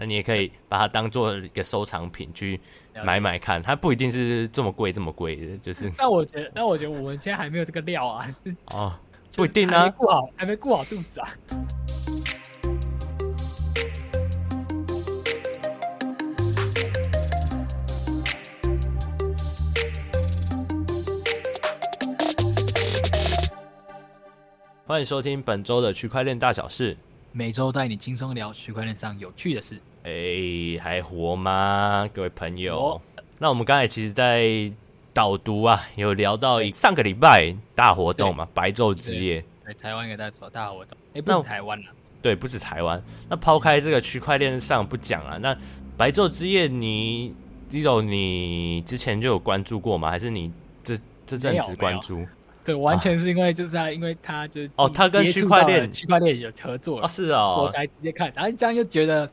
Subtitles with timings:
[0.00, 2.60] 那你也可以把它当做一个收藏品去
[3.02, 5.92] 买买看，它不一定是这么贵这么贵的，就是。
[5.98, 8.36] 那我觉得，那我觉得我们现在还没有这个料啊。
[8.66, 8.94] 哦，
[9.34, 11.28] 不一定啊，顾好还没顾好肚子啊。
[24.86, 26.96] 欢迎收听本周的区块链大小事，
[27.38, 29.76] 每周带你轻松聊区块链上有趣的事。
[30.02, 32.76] 哎、欸，还活吗，各位朋友？
[32.76, 33.00] 哦、
[33.38, 34.68] 那我们刚才其实，在
[35.14, 39.44] 导读啊，有聊到上个礼拜大活动嘛，白昼之夜。
[39.64, 40.98] 对，台湾也在做大活动。
[41.10, 41.86] 哎、欸，不止台湾了。
[42.20, 43.00] 对，不止台湾。
[43.28, 45.56] 那抛开这个区块链上不讲啊，那
[45.96, 47.32] 白昼之夜你，
[47.70, 50.10] 你 Zero 你之前就有关注过吗？
[50.10, 50.50] 还是你
[50.82, 52.26] 这这阵子关注？
[52.68, 59.26] 对，完全是因为就是他，因为他就是哦，他跟区块链区块链有合作哦，是哦，我才直接看，然后这样就觉得，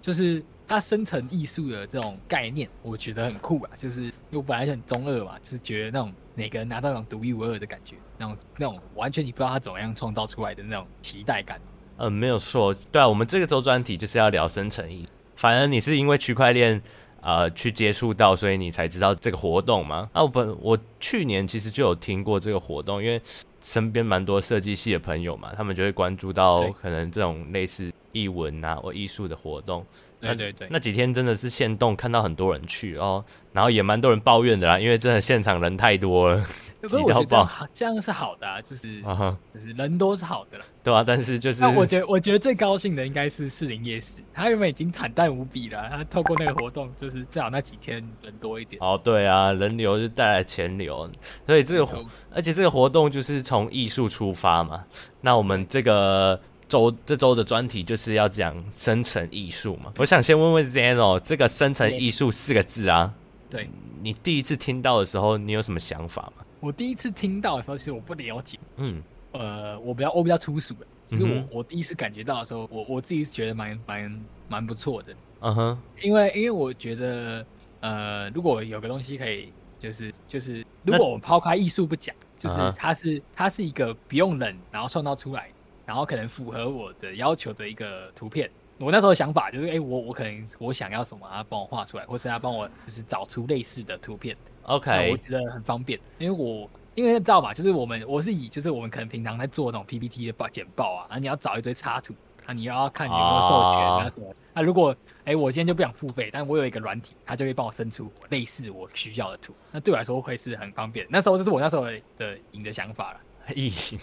[0.00, 3.70] 就是他生成艺术的这种概念，我觉得很酷啊。
[3.76, 11.60] 就是因为我本来就很中二嘛，就是觉得那种每个人拿到那种独一无二的感觉，那种那种完全你不知道他怎么样创造出来的那种期待感。
[11.96, 16.80] 嗯，没有错，对啊，我们这个周专题就是要聊生成艺，反而你是因为区块链。
[17.26, 20.08] 呃，去接触到，所以你才知道这个活动吗？
[20.12, 23.20] 啊我本我去年其实就有听过这个活动，因为
[23.60, 29.84] 身边蛮多设计系的朋友嘛，他们就会关注到可能这种类似艺文啊或艺术的活动。
[30.20, 36.44] 对对对，那几天真的是现动看到很多人去哦，然后也蛮多人抱怨的啦，因为真的现场人太多了。
[36.82, 39.34] 不是我觉得这样，这样是好的啊，就是、uh.
[39.52, 48.80] 就是人多是好的了，对啊，但是就是，我觉得我觉得最高兴的应该是士林夜市，他原本已经惨淡无比了，他透过那个活动，就是至少那几天人多一点。
[48.82, 51.10] 哦，对啊，人流就带来钱流，
[51.46, 54.84] 所以这个而且这个活动就是从艺术出发嘛。
[55.20, 59.92] 那我们这个周这周的专题就是要讲生成艺术嘛。
[59.96, 63.12] 我想先问问 Zeno，这个生成艺术四个字啊，
[63.48, 63.68] 对，
[64.02, 66.44] 你第一次听到的时候，你有什么想法吗？
[66.66, 68.58] 我第一次听到的时候，其实我不了解。
[68.78, 69.00] 嗯，
[69.30, 70.86] 呃，我比较我比较粗俗的。
[71.06, 75.14] 其实我、嗯、我第一次感觉到的时候，我我自己是觉得蛮蛮蛮不错的。
[75.42, 77.46] 嗯哼，因为因为我觉得，
[77.78, 85.48] 呃，如果有个东西可以，就是就是，如果我们抛开艺术不讲，就是它是它是一个不用冷然后创造出来，
[85.84, 88.50] 然后可能符合我的要求的一个图片。
[88.78, 94.36] 我那时候的想法就是，哎、欸，我我可能我想要什么，他帮我画出来，或是他帮我就是找出类似的图片。
[94.66, 102.14] OK，我觉得很方便，因为我因为知道嘛，就是我们我是以就是我们可能平常在做那种 PPT 的报简报啊，啊你要找一堆插图，
[102.46, 104.26] 啊，你要看你有没有授权啊什么。
[104.54, 104.66] 那、oh.
[104.68, 104.90] 如果
[105.20, 111.06] 哎、欸，我今天就不想付费，但我有一个软体，它就会帮我生出类似我需要的图，那对我来说会是很方便。
[111.08, 111.84] 那时候就是我那时候
[112.18, 113.20] 的赢的想法了。
[113.54, 113.96] 咦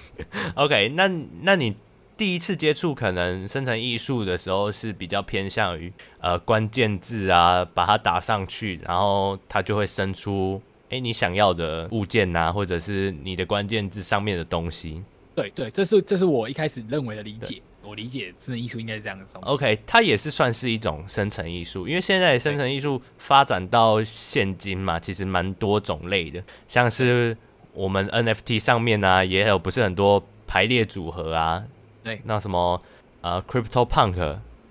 [0.56, 1.08] ，OK，那
[1.42, 1.76] 那你。
[2.16, 15.04] 第一次接触可能生成艺术的时候是比较偏向于呃关键字啊，把它打上去，然后它就会生出哎、欸、你想要的物件呐、啊，或者是你的关键字上面的东西。
[15.36, 19.48] 对对，这是这是我一开始认为的理解，我理解生成艺术应该是这样的东西。
[19.50, 27.36] OK，它也是算是一种生成艺术，因为现在生成艺术发展到现今嘛，其实蛮多种类的，像是
[27.74, 31.64] 我们 NFT 上面啊，也有不是很多排列组合啊。
[32.04, 32.82] 对，那什么，
[33.22, 34.16] 呃，Crypto Punk，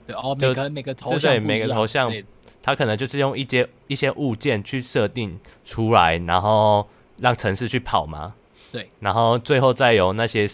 [0.06, 2.12] 对哦，每个每个头像，对每个头像，
[2.62, 8.34] 它可能就是用一些一些物件去设定出来，然后让城市去跑嘛。
[8.70, 10.46] 对，然后最后再由那些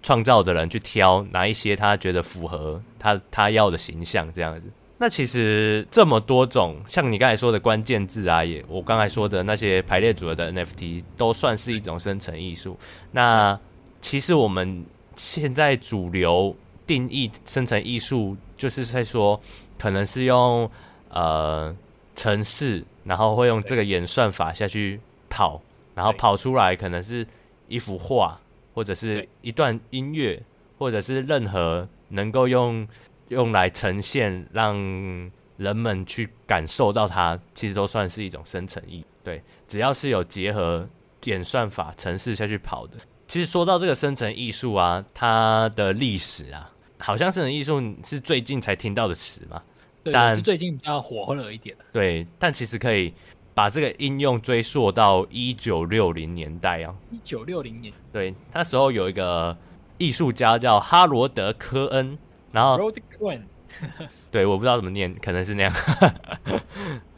[0.00, 4.70] 创造的人去挑哪一些他觉得符合他他要的形象这样子。
[4.98, 12.78] 那其实这么多种，像你刚才说的关键字啊，也我刚才说的那些排列组合的 NFT，都算是一种生成艺术。
[13.10, 13.58] 那
[14.00, 14.84] 其实我们。
[15.16, 16.54] 现在主流
[16.86, 19.40] 定义生成艺术，就是在说，
[19.78, 20.70] 可能是用
[21.08, 21.74] 呃
[22.14, 25.60] 程式，然后会用这个演算法下去跑，
[25.94, 27.26] 然后跑出来可能是
[27.68, 28.40] 一幅画，
[28.74, 30.42] 或者是一段音乐，
[30.78, 32.86] 或者是任何能够用
[33.28, 34.76] 用来呈现，让
[35.56, 39.04] 人们去感受到它，其实都算是一种生成艺。
[39.24, 40.88] 对，只要是有结合
[41.24, 42.96] 演算法程式下去跑的。
[43.32, 49.62] 其实说到这个生成艺术啊，它的历史啊，好像生成艺术是最近才听到的词嘛。
[50.04, 51.74] 对，但是最近比较火热一点。
[51.94, 53.14] 对，但其实可以
[53.54, 56.94] 把这个应用追溯到一九六零年代啊。
[57.10, 57.90] 一九六零年。
[58.12, 59.56] 对，那时候有一个
[59.96, 62.18] 艺术家叫哈罗德·科恩，
[62.50, 62.76] 然后。
[64.30, 65.72] 对，我不知道怎么念，可能是那样。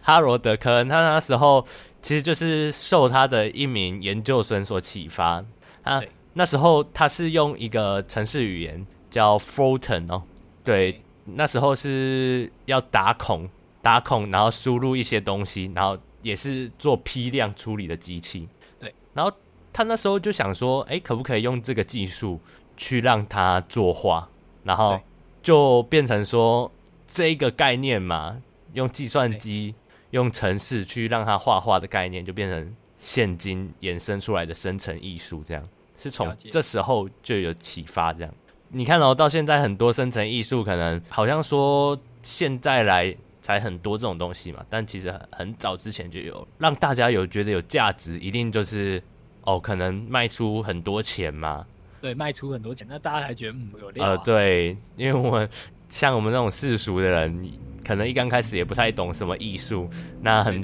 [0.00, 1.66] 哈罗德·科恩，他那时候
[2.00, 5.44] 其实就是受他的一名研究生所启发。
[5.84, 6.02] 啊，
[6.32, 10.22] 那时候他是用一个程式语言叫 Fortran 哦，
[10.64, 13.48] 对，那时候是要打孔，
[13.80, 18.48] 打孔，然后输入一些东西，然后也是做批量处理的机器。
[18.80, 19.30] 对，然后
[19.72, 22.40] 他那时候就想说，哎，可不可以用这个技术
[22.76, 24.28] 去让他作画？
[24.64, 24.98] 然后
[25.42, 26.72] 就变成说
[27.06, 28.40] 这个概念嘛，
[28.72, 29.74] 用计算机、
[30.10, 35.62] 用程式去让他画画的概念，就变成现今衍生出来的生成艺术，这样
[35.94, 38.34] 是从这时候就有启发，这样。
[38.70, 49.00] 你看哦，到现在很多生成艺术可能好像说现在来才很多这种东西嘛，但其实很很早之前就有，让大家有觉得有价值，一定就是
[49.42, 51.66] 哦，可能卖出很多钱嘛。
[52.00, 54.10] 对，卖出很多钱，那大家还觉得嗯有料啊。
[54.12, 55.48] 呃，对，因为我们
[55.90, 57.52] 像我们这种世俗的人，
[57.84, 59.88] 可能一刚开始也不太懂什么艺术，
[60.22, 60.62] 那很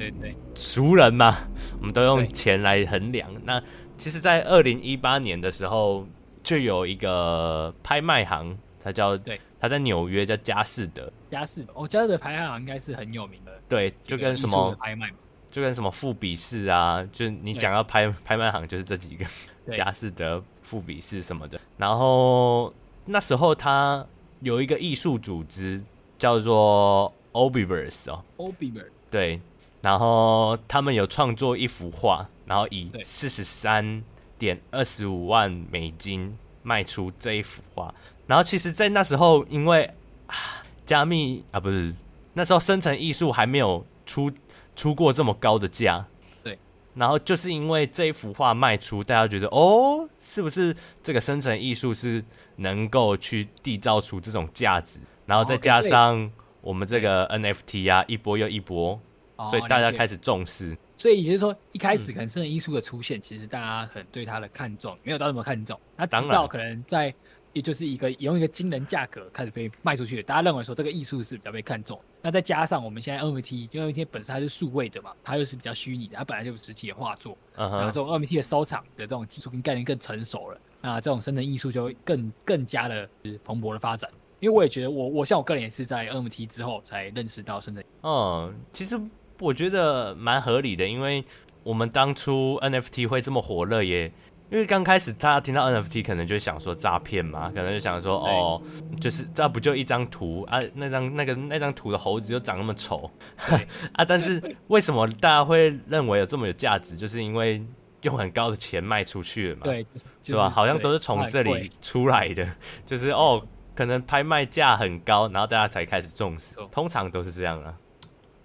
[0.54, 1.36] 熟人嘛，
[1.78, 3.30] 我们都用钱来衡量。
[3.44, 3.62] 那
[3.96, 6.06] 其实，在二零一八年的时候。
[6.42, 11.12] 就有一个拍卖行，它叫对，它在纽约叫佳士得。
[11.30, 13.52] 佳士得，哦，佳士得拍卖行应该是很有名的。
[13.68, 15.10] 对，就跟什么拍卖，
[15.50, 19.26] 就跟什么富比士啊，就你讲到拍拍卖行，就是这几个，
[19.70, 21.60] 佳士得、富比士什么的。
[21.76, 22.72] 然后
[23.04, 24.04] 那时候他
[24.40, 25.80] 有一个艺术组织
[26.20, 29.40] 叫做 Obiverse 哦，Obiverse 对，
[29.82, 34.04] 然后他们有创作一幅画，然后以四十三。
[34.40, 37.94] 点二十五万美金卖出这一幅画，
[38.26, 39.84] 然后其实，在那时候，因为
[40.28, 40.34] 啊，
[40.86, 41.94] 加密啊，不是
[42.32, 44.32] 那时候生成艺术还没有出
[44.74, 46.06] 出过这么高的价，
[46.42, 46.58] 对。
[46.94, 52.24] 然后就是因为这一幅画卖出，大家觉得哦，是不是这个生成艺术是
[52.56, 55.00] 能够去缔造出这种价值？
[55.30, 56.28] 然后再加上
[56.60, 59.00] 我们这个 NFT 啊，一波又一波，
[59.48, 60.76] 所以大家开始重视。
[60.98, 65.78] 所以也就是说，一开始可能生成艺术的出现，嗯、其实大家很对它的看重没有到那么看重。
[65.96, 67.14] 那直到可能在，
[67.52, 72.00] 也就是一个用一个惊人价格开始被卖出去，大家认为说这个艺术是比较被看重。
[72.20, 77.38] 那再加上我们现在 NFT，因为 NFT 本身它是数位的嘛，它又是比较虚拟的，它本来就有实体的画作。
[77.54, 83.08] 然后这种 NFT 的收藏的这种技术跟概念更成熟了，那这种生成艺术就会更更加的
[83.44, 84.10] 蓬勃的发展。
[84.40, 87.84] 因为我也觉得我，我我像我个人也是在 NFT 之后才认识到深圳。
[88.02, 89.00] 嗯，其实。
[89.42, 91.24] 我觉得蛮合理的，因为
[91.62, 94.04] 我们当初 NFT 会这么火热，也
[94.50, 98.60] 因为刚开始大家听到 NFT 可能就想说诈骗嘛，可能就想说哦，
[99.00, 100.60] 就是这不就一张图啊？
[100.74, 103.10] 那张那个那张图的猴子又长那么丑
[103.96, 104.04] 啊！
[104.04, 106.94] 但是为什么大家会认为有这么有价值？
[106.94, 107.64] 就是因为
[108.02, 109.86] 用很高的钱卖出去了嘛，对，
[110.22, 110.50] 对吧？
[110.50, 112.46] 好像都是从这里出来的，
[112.84, 113.42] 就是哦，
[113.74, 117.74] 可能拍卖价很高，然后大家才开始重视，通常都是这样啊。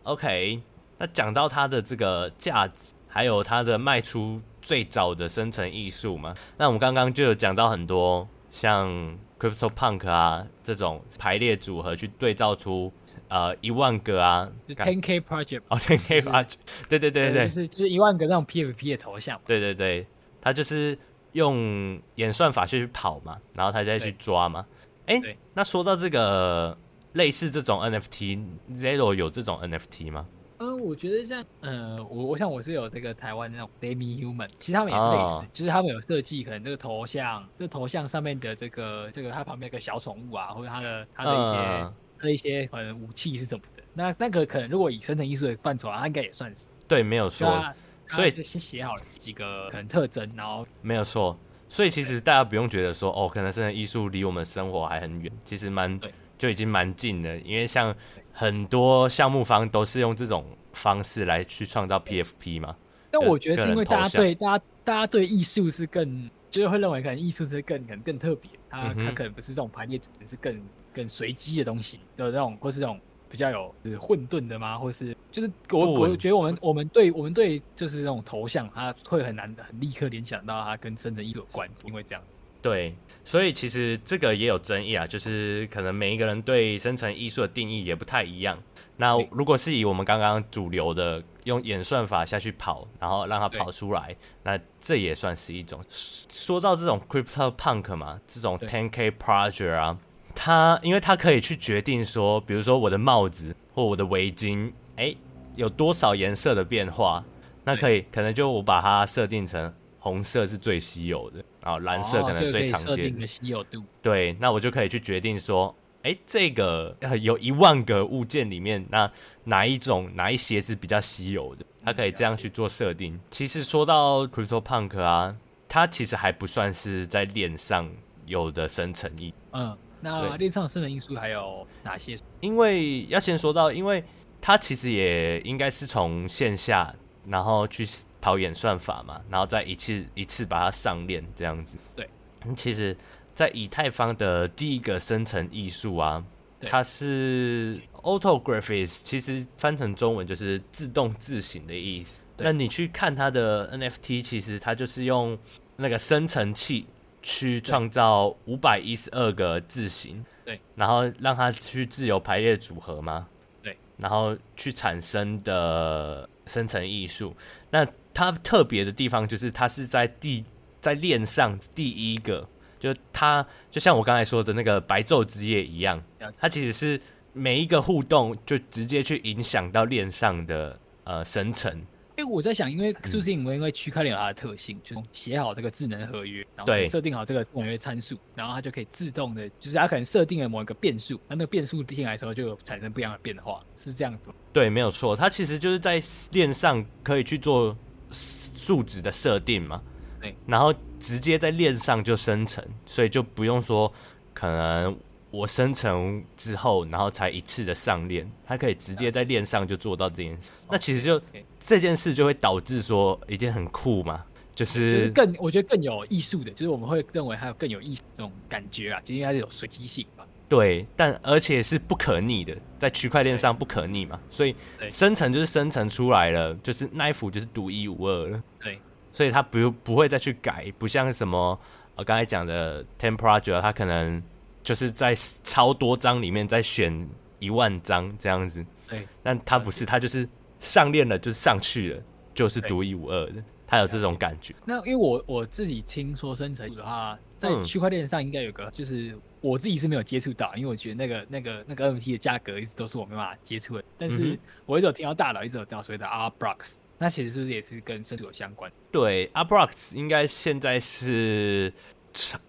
[0.03, 0.61] OK。
[0.97, 6.33] 那讲到它的这个价值，还有它的卖出最早的生成艺术嘛？
[6.55, 8.89] 那我们刚刚就有讲到很多像
[9.37, 12.89] CryptoPunk 啊这种排列组合去对照出
[13.27, 16.53] 呃一万个啊，Ten K Project 哦， Ten K Project，
[16.87, 20.07] 对对对对，就是就是一万个那种 PFP 的头像，对对对，
[20.39, 20.97] 他就是
[21.33, 24.65] 用演算法去跑嘛，然后他再去抓嘛。
[25.07, 26.77] 哎，那说到这个
[27.13, 30.25] 类似这种 NFT，Zero 有这种 NFT 吗？
[30.57, 46.69] 嗯，我觉得像，呃，我我想我是有这个台湾那种 Demi-Human，其实他们也是类似，哦、就是他们有设计，可能这个头像，这个头像上面的这个这个它旁边有个小宠物啊，或者它的它的一些、嗯、它的一些可能武器是什么的，那那个可能如果以生成艺术的范畴啊，它应该也算是。
[46.87, 47.61] 对，没有错，
[48.07, 51.37] 所以就先写好了几个可能特征，然后没有错，
[51.75, 55.99] 所以其实大家不用觉得说哦，可能生成艺术离我们生活还很远，其实蛮
[56.37, 57.93] 就已经蛮近的，因为像。
[58.37, 62.75] 很多项目方都是用这种方式来去创造 PFP 嘛？
[63.09, 70.61] 但我觉得是因为大家对大家大家对艺术是更，就是会认为可能艺术是更可能更特别，它它可能不是这种排列组合，是更
[70.93, 72.99] 更随机的东西的那种，或是这种
[73.35, 74.77] 比较有就是混沌的吗？
[74.77, 82.39] 或是就是我我觉得我们我们对我们对就是那种头像，它会很难很立刻联想到它跟生成艺术有关，因为这样子。
[82.61, 88.57] 对，所以其实这个也有争议啊，就是可能每一个人对生成艺术的定义也不太一样。
[88.97, 95.79] 那如果是以我们刚刚主流的用演算法下去跑，然后让它跑出来，那这也算是一种。
[95.89, 99.99] 说到这种 Crypto Punk 嘛，这种 ten k Project 啊，
[100.45, 105.15] 它因为他可以去决定说，比如说我的帽子或我的围巾，哎，
[105.55, 107.23] 有多少颜色的变化，
[107.63, 109.73] 那可以可能就我把它设定成。
[109.97, 113.81] 红色是最稀有的，然后蓝色可能最常见的稀有度。
[114.03, 119.11] 对，那我就可以去决定说，哎，这个有一万个物件里面，那
[119.45, 121.65] 哪一种哪一些是比较稀有的？
[121.83, 123.19] 它可以这样去做设定。
[123.31, 125.35] 其实说到 CryptoPunk 啊，
[125.67, 127.89] 它其实还不算是在链上
[128.27, 129.33] 有的生成意。
[129.53, 129.75] 嗯。
[130.05, 132.15] 那链上生成因素还有哪些？
[132.39, 134.03] 因为要先说到，因为
[134.39, 136.93] 它其实也应该是从线下，
[137.27, 137.83] 然后去
[138.21, 141.79] 跑演算法嘛，然后再一次一次把它上链这样子。
[141.95, 142.07] 对，
[142.55, 142.95] 其实，
[143.33, 146.23] 在以太坊的第一个生成艺术啊，
[146.61, 152.21] 它是 Autographics，其实翻成中文就是自动字型的意思。
[152.37, 155.35] 那你去看它的 NFT，其实它就是用
[155.77, 156.85] 那个生成器。
[157.25, 163.27] 去创造五百一十二个字形，对，然后让它去自由排列组合吗？
[163.63, 167.35] 对，然后去产生的生成艺术。
[167.71, 170.45] 那它特别的地方就是它是在第
[170.79, 172.47] 在链上第一个，
[172.79, 175.99] 就它就像我刚才说的那个白昼之夜一样，
[176.37, 177.01] 它其实是
[177.33, 181.81] 每一个互动就直接去影响到链上的呃生成。
[182.17, 194.35] 因为我在想，因为是不是因为因为区块链有它的特性，嗯、就是写好这个智能合约，然后设定好这个智能合约参数，然后它就可以自动的，就是它可能设定了某一个变数，那那个变数进来的时候就有产生不一样的变化，是这样子吗？
[194.53, 197.75] 对，没有错，它其实就是在链上可以去做
[198.11, 199.81] 数值的设定嘛，
[200.21, 203.91] 对，然后直接在链上就生成，所以就不用说
[204.33, 204.97] 可能。
[205.35, 210.49] 我生成之后，然后才一次的上链，它可以直接在链上就做到这件事。
[210.69, 211.21] 那其实就
[211.59, 214.23] 这件事就会导致说一件很酷嘛，
[214.55, 220.25] 就是，就是更我觉得更有艺术的，就是我们会认为它有更有艺术这种感觉啊，就应该是有随机性吧。
[220.47, 224.55] 对，但而且是不可逆的，在区块链上不可逆嘛，所以
[224.89, 228.41] 生成就是生成出来了，就是那一幅就是独一无二了。
[228.61, 228.79] 对，
[229.11, 231.59] 所以它不不会再去改，不像什么
[231.95, 234.23] 我刚才讲的 Ten Project，它可能。
[234.65, 237.07] 就是在超多张里面再选
[237.37, 240.27] 一万张这样子，对，但他不是，他就是
[240.59, 242.03] 上链了，就是上去了，
[242.33, 244.55] 就是独一无二的，他有这种感觉。
[244.65, 253.83] 那因为我我自己听说生成的话，在区块链上应该有个，就是我自己是没有接触到，因为我觉得那个那个那个 NFT 的价格一直都是我没办法接触的。
[253.99, 258.71] 但是我一直有听到大佬一直有听到所谓的 Art Blocks，那其实是不是也是跟生成有相关？
[258.91, 261.71] 对，Art Blocks 应该现在是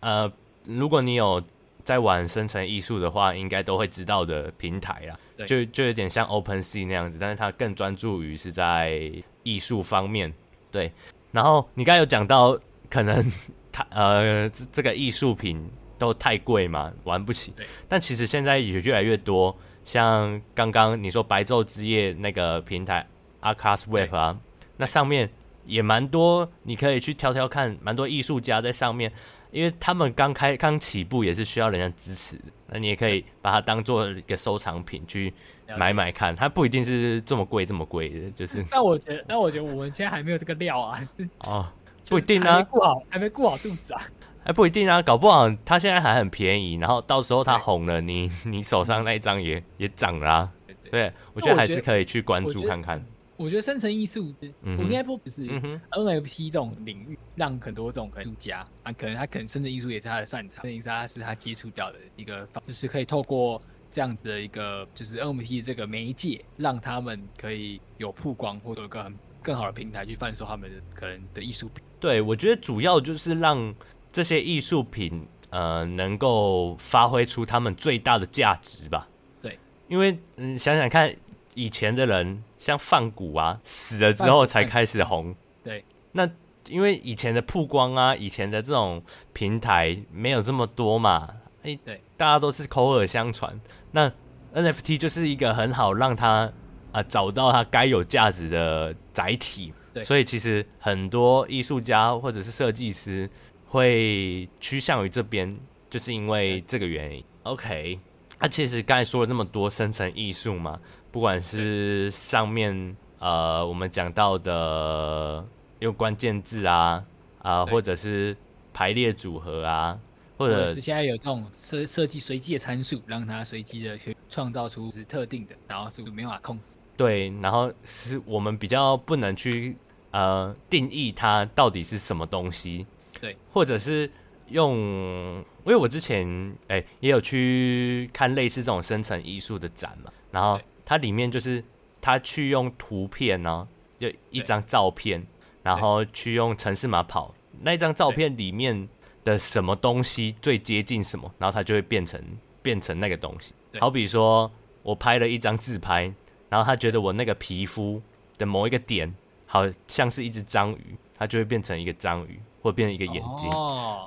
[0.01, 0.33] 呃，
[0.65, 1.45] 如果你有。
[1.87, 5.16] 在玩生成艺术的话，应该都会知道的平台啦，
[5.47, 9.12] 就就有点像 OpenSea 那样子，但是它更专注于是在
[9.45, 10.35] 艺术方面。
[10.73, 10.90] 对，
[11.31, 12.59] 然后你刚才有讲到，
[12.90, 13.25] 可能
[13.71, 15.64] 它 呃这个艺术品
[15.97, 17.55] 都太贵嘛，玩不起。
[17.88, 23.07] 但其实现在也越来越多，像刚刚你说白昼之夜那个平台
[23.38, 24.37] a r c a s Web 啊，
[24.76, 25.31] 那上面
[25.64, 29.12] 也蛮多，你可以去挑挑看，蛮多艺术家在上面。
[29.50, 35.33] 因为他们刚开刚起步也是需要人家支持的，那你也可以把它当做一个收藏品去
[35.76, 38.65] 买买看，它不一定是这么贵这么贵的，就是。
[38.71, 41.00] 那我觉得，但我觉得我们现在还没有这个料啊。
[41.41, 41.69] 哦，
[42.09, 44.03] 不一定啊，顾好还没顾好肚子啊，
[44.45, 50.53] 还不一定啊，搞不好它现在还很便宜，然后到时候它红了，你你手上那一张也也涨了啊。
[50.91, 53.05] 对，我觉得还是可以去关注看看。
[53.37, 55.47] 我觉得生成艺术，我应该不只是
[55.90, 71.85] NFT 这种领域，让很多这种艺术家啊，可能他可能生成艺术也是他的擅长，甚至他是他接触到的一个方，就是可以透过这样子的一个就是 NFT 这个媒介，让他们可以有曝光或者有个很更好的平台去贩售他们的可能的艺术品。
[72.00, 73.75] 对，我觉得主要就是让
[74.11, 79.07] 这些艺术品呃能够发挥出他们最大的价值吧。
[79.43, 81.14] 对，因为嗯想想看。
[81.57, 85.35] 以前的人像梵谷啊，死了之后才开始红。
[85.65, 85.83] 对，
[86.13, 86.29] 那
[86.69, 91.29] 因为以前的曝光啊，以前的这种平台没有这么多嘛，
[91.63, 93.59] 哎、欸，对，大家都是口耳相传。
[93.93, 94.13] 那
[94.55, 96.53] NFT 就是一个很好让他啊、
[96.93, 99.73] 呃、找到他该有价值的载体。
[99.95, 103.29] 对，所以其实很多艺术家或者是设计师
[103.67, 105.59] 会趋向于这边，
[105.89, 107.25] 就是因为这个原因。
[107.45, 107.99] OK，
[108.39, 110.79] 那、啊、其实刚才说了这么多生成艺术嘛。
[111.11, 115.43] 不管是上面呃，我们讲到的
[115.79, 117.03] 用关键字啊
[117.39, 118.37] 啊、呃，或者是
[118.75, 119.99] 排列组合啊，
[120.37, 126.77] 或者，是现在有这种设设计随机的参数，让它随机的去创造出是特定的，然后是没办法控制。
[126.95, 129.75] 对，然后是我们比较不能去
[130.11, 132.87] 呃定义它到底是什么东西。
[133.19, 134.11] 对，或者是
[134.49, 136.29] 用，因为我之前
[136.69, 140.61] 哎、欸、也有去看类似这种生成艺术的展嘛，然后。
[140.87, 141.62] 它里面就是
[142.00, 145.26] 他去用图片呢、啊，就一张照片，
[145.62, 148.88] 然后去用城市码跑那张照片里面
[149.25, 152.23] 的什么东西最接近什么，然后它就会变成
[152.62, 153.52] 变成那个东西。
[153.81, 154.50] 好比说
[154.83, 156.11] 我拍了一张自拍，
[156.49, 158.00] 然后他觉得我那个皮肤
[158.38, 159.12] 的某一个点
[159.45, 163.50] 好像是一只章鱼，它就会变成一个章鱼，或变成一个眼睛，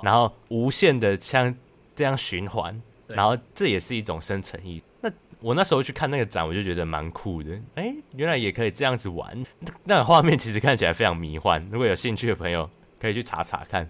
[0.02, 1.54] 然后无限的像
[1.94, 2.80] 这样循环。
[3.12, 4.80] 然后这也是一种生成艺。
[5.40, 7.58] 我那时候去看那个展，我就觉得蛮酷的。
[7.74, 9.42] 哎，原来也可以这样子玩，
[9.84, 11.66] 那画面其实看起来非常迷幻。
[11.72, 12.68] 如果有兴趣的朋友，
[13.00, 13.88] 可以去查查看。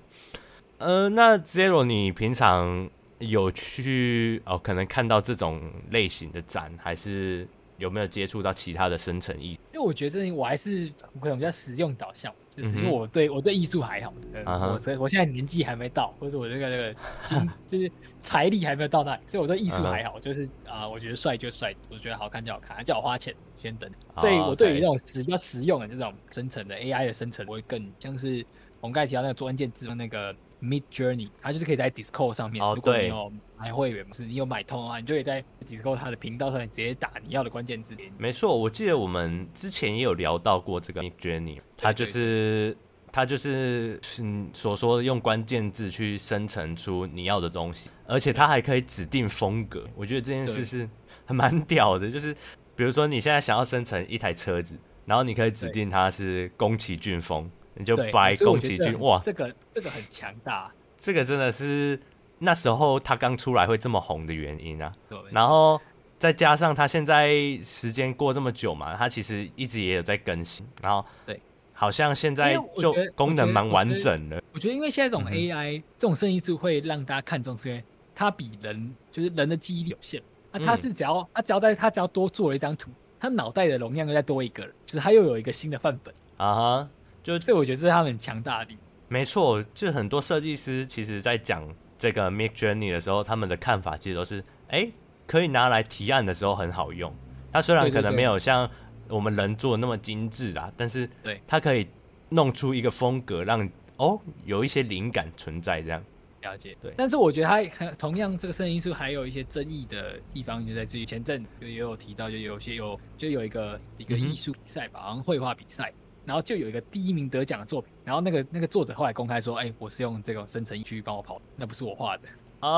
[0.78, 2.88] 呃，那 Zero，你平常
[3.18, 4.56] 有去哦？
[4.56, 7.46] 可能看到这种类型的展，还是
[7.80, 9.58] 有没有接触到其他的生成艺？
[9.72, 10.88] 因为我觉得这我还是
[11.20, 12.32] 可能比较实用导向。
[12.54, 14.12] 就是因为我对我对艺术还好，
[14.44, 16.94] 我所以我现在年纪还没到，或者我这个这个
[17.24, 17.90] 金 就是
[18.22, 23.90] 财力还没有到那里，所以我对艺术还好，就是啊，我觉得帅就帅，我觉得好看就好看，叫我花钱先等。
[24.18, 28.44] 所以我对于那种实比较实用的这种生成的 AI 的生成，我会更像是
[28.80, 30.34] 我们刚才提到那个做关键字的那个。
[30.62, 37.94] Midjourney，它就是可以在 Discord 上面，哦、如果你有买会员，不是你有买通的话，你就可以在 Discord 它的频道上面直接打你要的关键字。
[38.16, 42.74] 没错，我记得我们之前也有聊到过这个 Midjourney，它就是
[43.12, 49.86] 它就是嗯所说的用关键字去生成出你要的东西，而且它还可以指定风格。
[49.94, 50.88] 我觉得这件事是
[51.26, 52.34] 还蛮屌的，就是
[52.74, 57.50] 比如说你现在想要生成一台车子，然后你可以指定它是宫崎骏风。
[57.74, 61.98] 你就白宫崎骏哇，这个这个很强大，这个真的是
[62.40, 64.90] 那时候他刚出来会这么红的原因啊。
[65.30, 65.80] 然后
[66.18, 67.30] 再加上他现在
[67.62, 70.66] 时间过这么久嘛，他其实一直也有在更新。
[70.82, 71.40] 然后对，
[71.72, 74.42] 好像现在就功能蛮完整的。
[74.52, 80.20] 我觉得因为现在这种 AI、嗯、这种生意就会让大家看重，是因为它比人就是人的记忆力有限。
[80.52, 86.88] 那他是只要他只要在他只要多做了一张图，他脑袋的容量又再多一个，其实他又有一个新的范本啊哈。
[87.22, 88.82] 就这，我觉得这是他们很强大的地方。
[89.06, 91.62] 没错，就很多设计师其实在讲
[92.00, 94.90] 这个 Midjourney 的时候，他们的看法其实都是：哎，
[95.26, 97.14] 可以拿来提案的时候很好用。
[97.52, 98.68] 它虽然可能没有像
[99.06, 101.86] 我们人做的那么精致啊，但是对它可以
[102.30, 106.02] 弄出一个风格，让哦有一些灵感存在这样。
[106.40, 106.94] 了解，对。
[106.96, 115.92] 但是我觉得它同样这个声音艺术还有一些争议的地方，就在自己前阵子也有提到，就有些有就有一个一个艺术比赛吧，好像绘画比赛。
[116.30, 122.28] 然后就有一个第一名得奖的作品，然后那个那个作者后来公开说：“哎，我是用这个生成一区帮我跑，那不是我画的。”
[122.60, 122.70] 啊，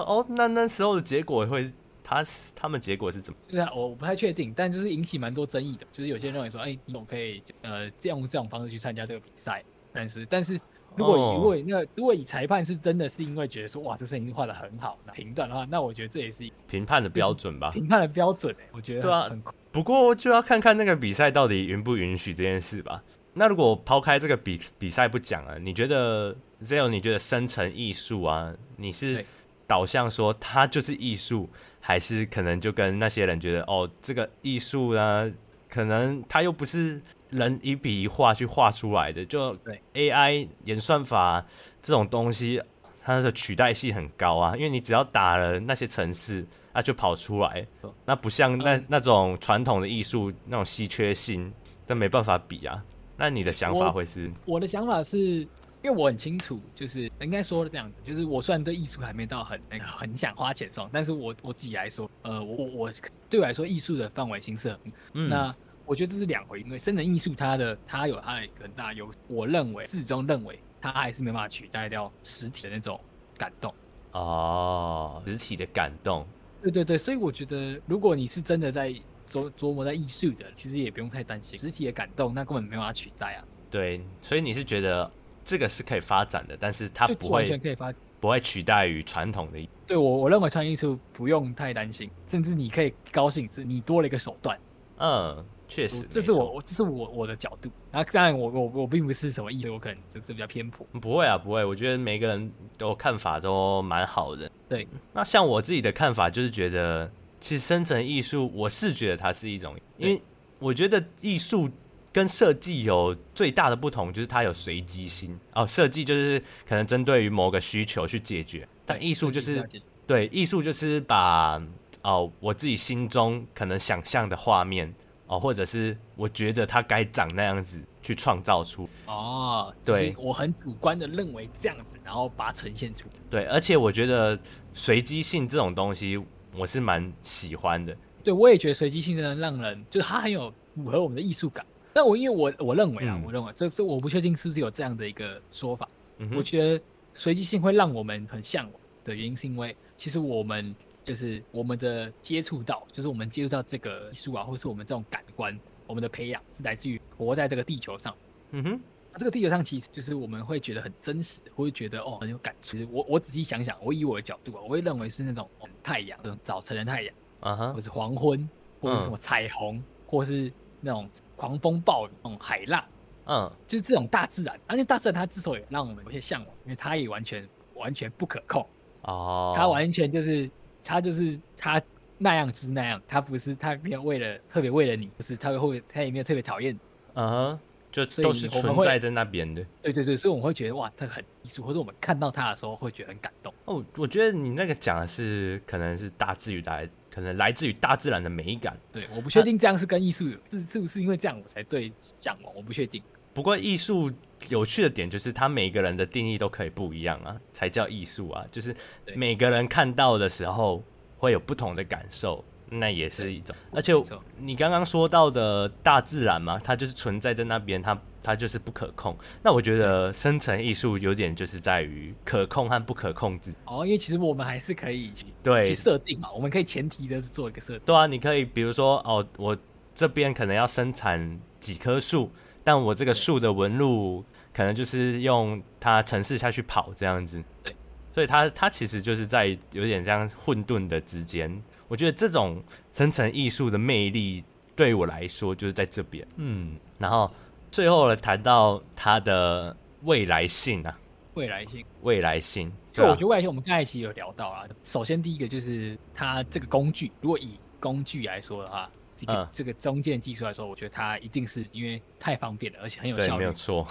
[0.00, 2.24] 哦，那那时候的结果会，他
[2.56, 3.38] 他们结果是怎么？
[3.46, 5.86] 就是我我不太确定，但就是引起蛮多争议的。
[5.92, 9.62] 就是有些人认为说：“哎，你总可以呃这样用这种方式去参加这个比赛。”
[9.94, 10.60] 但是但是
[10.96, 17.70] 如果以、哦、如果那如果以裁判是真的是因为觉得说哇这声音画的很好评断的话，那我觉得这也是评判的标准吧？
[17.70, 19.28] 评判的标准哎、欸，我觉得对啊。
[19.28, 23.02] 很不过就要看看那个比赛到底允不允许这件事吧。
[23.34, 29.24] 那如果抛开这个比比赛不讲啊，你觉得 Zeo 你觉得生成艺术啊，你是
[29.66, 31.48] 导向说它就是艺术，
[31.80, 35.30] 还是可能就跟那些人觉得哦，这个艺术啊，
[35.68, 37.00] 可能它又不是
[37.30, 39.56] 人一笔一画去画出来的，就
[39.94, 41.44] AI 演算法
[41.80, 42.60] 这种东西，
[43.08, 46.46] 它的取代性很高啊，因为你只要打了那些城市。
[46.70, 47.66] 它就跑出来，
[48.04, 51.52] 那不像那、嗯、那种传统的艺术那种稀缺性，
[51.84, 52.80] 这没办法比啊。
[53.16, 54.30] 那你的想法会是？
[54.44, 55.48] 我，我的想法是因
[55.84, 62.92] 为我很清楚，就是应该说的这样子，就是我虽然对艺术还没到很那个很想花钱送，但是我我自己来说，呃，我我
[63.28, 64.78] 对我来说艺术的范围形式很，
[65.14, 65.52] 嗯，那
[65.84, 73.00] 我觉得这是两回，因为生成艺术它的它有它的很大优势，我认为始终认为它还是没办法取代掉实体的那种
[73.36, 73.74] 感动
[74.12, 76.26] 哦，实体的感动。
[76.62, 78.90] 对对对，所以我觉得，如果你是真的在
[79.28, 83.44] 琢琢磨在艺术的，其实也不用太担心实体的感动，那根本没有办法取代啊。
[83.70, 85.10] 对，所以你是觉得
[85.44, 89.68] 这个是可以发展的，但是它不会完全可以发，不会取代于传统的。
[89.86, 94.58] 对我，我认为传统艺术不用太担心，甚至你可以高兴，是你多了一个手段。
[94.98, 95.44] 嗯。
[95.68, 97.70] 确实，这是我，这是我我的角度。
[97.92, 100.86] 然后当然，我我我并不是什么艺术，我可能这这比较偏颇。
[100.98, 101.62] 不会啊，不会。
[101.62, 104.50] 我觉得每个人都看法都蛮好的。
[104.66, 110.20] 对，那像我自己的看法就是觉得，其实生成艺术，我是觉得它是一种，因为
[110.58, 111.68] 我觉得艺术
[112.12, 115.38] 跟设计有最大的不同，就是它有随机性。
[115.52, 119.68] 哦，设计就是可能针对于某个需求去解决，但艺术就是
[120.06, 121.62] 对，艺术就是把
[122.00, 124.94] 哦我自己心中可能想象的画面。
[125.28, 133.08] 哦，或者是我觉得它该长那样子去创造出哦，对，我很主观的认为这样子，然后把它呈现出。
[133.28, 134.36] 对，而且我觉得
[134.72, 136.18] 随机性这种东西，
[136.56, 137.94] 我是蛮喜欢的。
[138.24, 141.64] 对，我也觉得随机性真的让人，就是它很有符合我们的艺术感。
[141.92, 145.86] 但我因为我我认为啊，嗯、我认为这这我不确定是不是有这样的一个说法。
[146.16, 150.74] 嗯、我觉得随机性会让我们很向往的原因，是因为其实我们。
[151.08, 158.14] 就是我们的接触到，就是我们接触到这个艺术啊，或是我们这种感官，我们的培养是来自于活在这个地球上。
[158.50, 158.80] 嗯哼，
[159.16, 162.86] 这个地球上其实就是我们会觉得很真实，会觉得哦很有感觉。
[162.90, 165.48] 我我仔细想想，我以我的角度啊，我会认为是那种
[165.82, 168.48] 太阳，这种早晨的太阳，啊哈，或是黄昏，
[168.80, 172.84] 或者什么彩虹，嗯、或是那种狂风暴雨，那种海浪，
[173.26, 174.60] 嗯，就是这种大自然。
[174.66, 178.66] 而且大自然它之所以让我们有些向往，因为它也完全完全不可控
[179.02, 180.50] 哦，它完全就是
[180.88, 181.80] 它就是他
[182.16, 186.78] 那样就是那样，他不是他没有为了特别为了你，不是他会他也没有特别讨厌，
[187.12, 187.60] 嗯哼。
[187.90, 193.52] 就都是存在在那边的，对对对，所以我们会觉得哇，他很艺术，或者我们看到他的时候会觉得很感动。
[193.64, 198.76] 哦，我觉得你那个讲的是可能是大自于来，可能来自于大自然的美感。
[198.92, 203.02] 对，我不确定这样是跟艺术有是是不是因为这样我才对向往，我不确定。
[203.38, 204.10] 不过艺术
[204.48, 208.44] 有趣的点就是，它每个人的定义都可以不一样啊，才叫艺术啊。
[208.50, 208.74] 就是
[209.14, 210.82] 每个人看到的时候
[211.18, 212.44] 会有不同的感受。
[212.68, 213.94] 那也是一种，而且
[214.38, 219.16] 你刚刚说到的大自然嘛，它就是存在在那边，它它就是不可控。
[219.40, 223.54] 那我觉得生成艺术有点就是在于可控和不可控制。
[223.66, 227.82] 哦，因为其实我们还是可以去对去设定嘛，我们可以前提的做一个设定。
[227.86, 229.56] 对啊，你可以比如说哦，我
[229.94, 232.30] 这边可能要生产几棵树，
[232.68, 237.42] 但我这个树的纹路可能就是用它城市下去跑这样子。
[237.62, 237.74] 对，
[238.12, 241.62] 所以它它其实就是在有点这样混沌的之间。
[241.88, 244.44] 我觉得这种生成艺术的魅力
[244.76, 247.32] 对我来说就是在这边，嗯，然后
[247.70, 250.98] 最后呢，谈到它的未来性啊，
[251.32, 254.64] 未来性，未来性，就我觉得未来性，我们刚才其实有聊到啊。
[254.84, 263.86] 首先第一个就是它这个工具，如果以工具来说的话，这个、嗯、这个中间技术来说，我觉得它一定是因为太方便了，而且很有效率，没有错。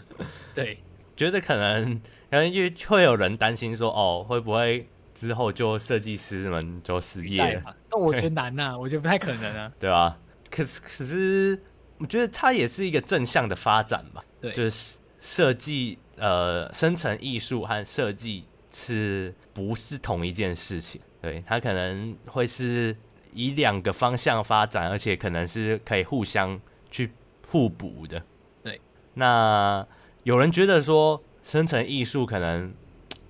[0.54, 0.82] 对，
[1.16, 4.88] 觉得可能可能因为会有人担心说，哦，会不会？
[5.12, 9.70] 之后就设计师们就失业了，但我觉得难呐、啊，我觉得不太可能啊。
[9.78, 10.16] 对啊，
[10.48, 11.62] 可是可是，
[11.98, 14.24] 我觉得它也是一个正向的发展吧。
[14.40, 21.02] 对，就是设计呃，生成艺术和设计是不是同一件事情？
[21.20, 22.96] 对，它可能会是
[23.32, 27.10] 以两个方向发展，而且可能是可以互相去
[27.48, 28.22] 互补的。
[28.62, 28.80] 对，
[29.14, 29.86] 那
[30.22, 32.72] 有人觉得说，生成艺术可能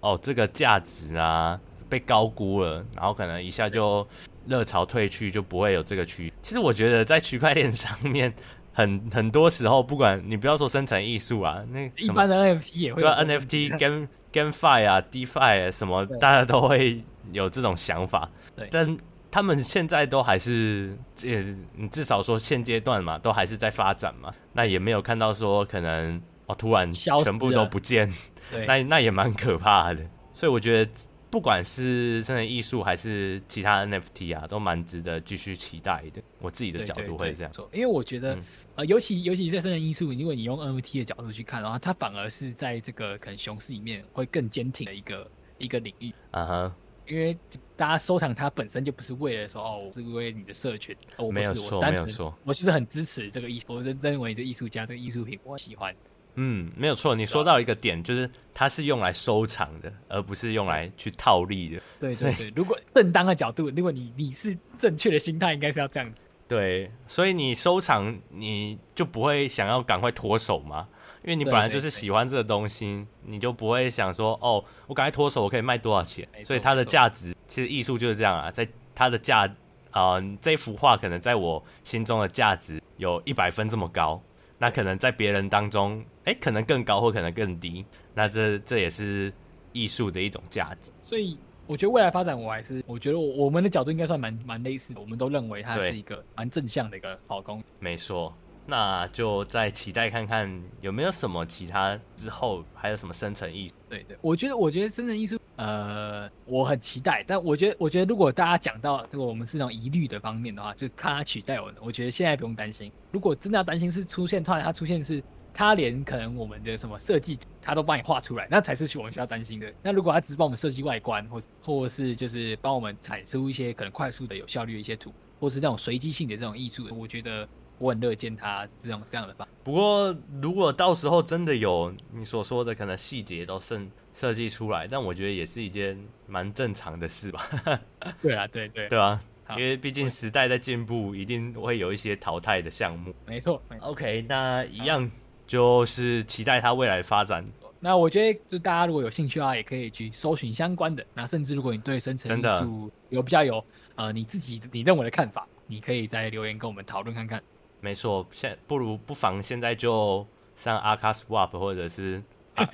[0.01, 1.61] 哦，这个价值啊。
[1.91, 4.07] 被高估了，然后可能一下就
[4.47, 6.33] 热潮退去，就不会有这个区。
[6.41, 8.33] 其实我觉得在区块链上面
[8.73, 18.31] 很，很 很多时候，不管你不要说生成艺术啊，那一般的 NFT 也会对、啊、NFT、Game GameFi 啊、DeFi 啊什么，大家都会有这种想法。
[18.55, 18.97] 对，但
[19.31, 24.33] 他们现在都还是，呃，你至少说现阶段嘛，都还是在发展嘛。
[24.53, 28.13] 那也没有看到说可能哦突然全部都不见，
[28.51, 30.05] 对，那那也蛮可怕的。
[30.35, 30.91] 所以我觉得。
[31.31, 36.21] 不管是生人艺术还是其他 NFT 啊，都蛮值得继续期待的。
[36.41, 38.43] 我自己的角度会这样说，因为我觉得，嗯、
[38.75, 46.13] 呃，尤其尤其在生人艺术，如果你用 NFT 的角度去看的话，它反而是在这个可能熊市里面会更坚挺的一个一个领域。
[46.33, 46.75] 啊哈，
[47.11, 47.37] 因为
[47.77, 55.93] 大家收藏它本身就不是为了说哦，我是为你的社群，哦、我不是，没有错，没有说，我其实很支持这个艺术，我认认为这艺术家这个艺术品我喜欢。
[56.37, 61.83] 嗯，没有错，你说到一个点，就是它是用来收藏的，而不是用来去套利的。
[61.99, 66.25] 对对对，如果正当的角度，如果你你是正确的心态，应该是要这样子。
[66.47, 70.87] 对，所以你收藏，你就不会想要赶快脱手嘛？
[71.23, 76.27] 因为你本来就是喜欢这个东西，你就不会想说，哦，我赶快脱手，我可以卖多少钱？
[76.43, 79.47] 所以它的价值，其实艺术就是这样啊，在它的价
[79.91, 84.21] 啊、呃，这幅画可能在我心中的价值有一百分这么高。
[84.63, 87.83] 那可能在别人当中，哎、欸，可能更高或可能更低。
[88.13, 89.33] 那这这也是
[89.73, 90.91] 艺术的一种价值。
[91.03, 95.01] 所以我觉得未来发展，我还是我觉得我我们的角度应该算蛮蛮类似的。
[95.01, 97.63] 我们都认为它是一个蛮正向的一个好工。
[97.79, 98.35] 没错。
[98.67, 103.75] 那就再期待看看有没有什么其他之后还有什么生成艺术。
[103.89, 107.25] 对对，我觉得我觉得生成艺术，呃，我很期待。
[107.27, 111.75] 但我觉得我觉得如果大家讲到这个我们是那种疑虑的方面的话，就看他取代我们。
[111.81, 112.93] 我觉得现在不用担心。
[113.11, 115.21] 如果真的要担心是出现突然他出现是
[115.53, 119.73] 他连可能我们的什么设计他都帮你画出来，那才是我们需要担心的。
[119.83, 127.49] 那如果他只是帮我们设计外观，或或是就是帮我们产出一些可能快速的有效率的一些图，或是那种随机性的这种艺术，我觉得。
[127.81, 129.49] 我很乐见他这种这样的方。
[129.65, 133.81] 不过，如果到时候真的有你所说的可能细节都设
[134.13, 137.81] 设计出来，但我觉得也是一件蛮正常的事吧。
[138.21, 139.19] 对啊，对对对啊，
[139.57, 143.15] 因为毕竟时代在进步，一定会有一些淘汰的项目。
[143.27, 143.63] 没错。
[143.81, 145.11] OK，那一样
[145.47, 147.45] 就是期待它未来的发展。
[147.83, 151.03] 那我觉得，就大家如果有兴趣的话，也可以去搜寻相关的。
[151.15, 153.65] 那甚至如果你对生成艺术有比较有
[153.95, 157.43] 呃你自己你认为的看法，你可以在留言跟我们讨论看看。
[157.81, 162.23] 没错，现不如不妨现在就上 Aka Swap 或者是、
[162.55, 162.69] 啊、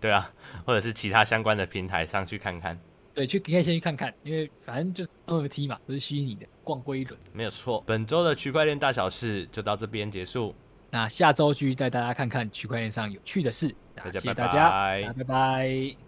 [0.00, 0.30] 对啊，
[0.64, 2.78] 或者是其他相关的平台上去看看。
[3.12, 7.82] 对，去可以先去看看，因为反正就是 NFT 嘛，都是虚拟的，逛过一轮没有错。
[7.86, 10.54] 本周的区块链大小事就到这边结束，
[10.90, 13.74] 那下周继续带大家看看区块链上有趣的事。
[13.94, 15.12] 大家谢谢大家，拜拜。
[15.12, 16.03] 拜拜。